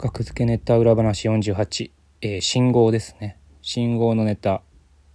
[0.00, 3.36] 学付けネタ裏話48、えー信号ですね。
[3.62, 4.62] 信号のネタ。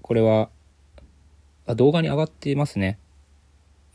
[0.02, 0.50] これは、
[1.66, 3.00] あ動画に上がっていますね。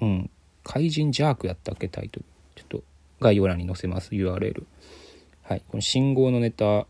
[0.01, 0.31] うん。
[0.65, 1.89] 怪人ジャークやったっけ？
[1.89, 2.27] タイトル。
[2.55, 2.83] ちょっと
[3.21, 4.13] 概要欄に載せます。
[4.13, 4.65] URL。
[5.43, 5.63] はい。
[5.69, 6.87] この信号のネタ。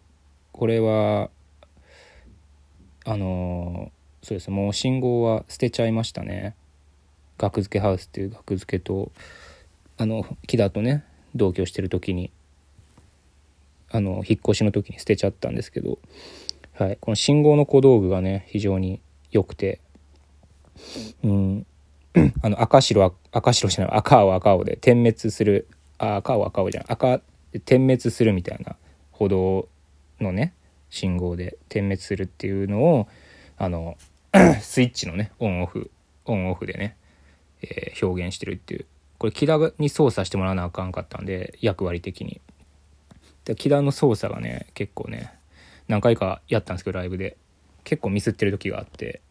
[0.52, 1.30] これは、
[3.04, 4.48] あのーそうです。
[4.52, 6.54] もう信号は捨てちゃいましたね。
[7.36, 9.10] 学付けハウスっていう学付けと、
[9.96, 11.02] あの、木田とね、
[11.34, 12.30] 同居してる時に、
[13.98, 15.98] あの、引っ越しの時に捨てちゃったんですけど、
[16.74, 16.98] はい。
[17.00, 19.00] この信号の小道具がね、非常に
[19.32, 19.80] 良くて、
[21.24, 21.66] うん、
[22.42, 25.66] あの、赤白、赤白じゃない、赤青赤青で点滅する、
[25.98, 27.20] あ、赤青赤青じゃない、赤
[27.52, 28.76] で点滅するみたいな
[29.10, 29.68] 歩道
[30.20, 30.54] のね、
[30.88, 33.08] 信号で点滅するっていうのを、
[33.56, 33.96] あの、
[34.62, 35.90] スイッチのね、オンオフ、
[36.24, 36.96] オンオフでね、
[37.62, 38.86] えー表現してるっていう。
[39.18, 42.40] これ、木田に操作してもらわなあかんかったんで、役割的に。
[43.48, 45.32] で木田の操作がね、結構ね、
[45.88, 47.38] 何回かやったんですけど、ライブで。
[47.82, 49.22] 結構ミスってる時があって、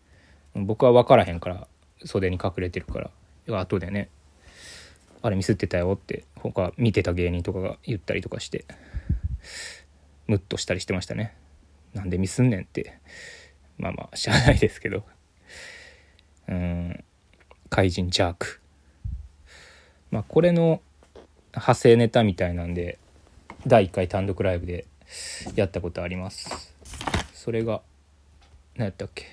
[0.55, 1.67] 僕は分からへんから、
[2.03, 3.11] 袖に隠れてるか
[3.47, 4.09] ら、後でね、
[5.22, 8.66] あれミスってたよって、他見てた芸人とかが言ったりとかして、
[10.25, 11.36] ムッとしたりしてましたね。
[11.94, 12.97] なんでミスんねんって。
[13.77, 15.03] まあまあ、しゃあないですけど。
[16.47, 17.03] うん、
[17.70, 18.61] 怪人ジャーク。
[20.09, 20.81] まあ、これの
[21.52, 22.97] 派生ネタみたいなんで、
[23.68, 24.86] 第1回単独ライブで
[25.56, 26.73] やったことあります。
[27.34, 27.82] それが、
[28.78, 29.26] 何やったっけ？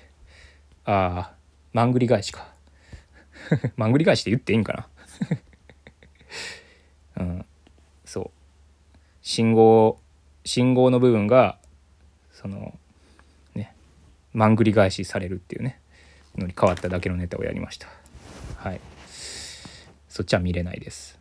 [0.83, 1.35] ああ、
[1.71, 2.53] マングリ返しか。
[3.77, 4.89] マングリ返しって言っていいんか
[7.15, 7.23] な？
[7.23, 7.45] うん、
[8.03, 8.31] そう。
[9.21, 10.01] 信号、
[10.43, 11.57] 信号の部分が、
[12.33, 12.77] その、
[13.53, 13.73] ね、
[14.33, 15.79] マングリ返しされるっていうね、
[16.35, 17.87] のに変わっただけのネタをやりました。
[18.57, 18.81] はい。
[20.09, 21.17] そっちは見れないです。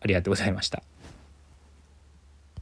[0.00, 0.84] ありがとうございました。